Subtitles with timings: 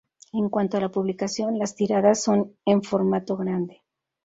[0.33, 3.83] En cuanto a la publicación, las tiradas son en formato grande.